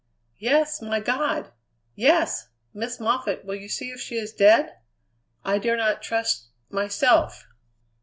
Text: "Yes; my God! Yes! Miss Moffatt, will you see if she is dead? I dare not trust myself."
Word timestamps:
"Yes; 0.39 0.81
my 0.81 0.99
God! 0.99 1.51
Yes! 1.93 2.49
Miss 2.73 2.99
Moffatt, 2.99 3.45
will 3.45 3.53
you 3.53 3.69
see 3.69 3.91
if 3.91 3.99
she 3.99 4.15
is 4.15 4.33
dead? 4.33 4.79
I 5.45 5.59
dare 5.59 5.77
not 5.77 6.01
trust 6.01 6.47
myself." 6.71 7.45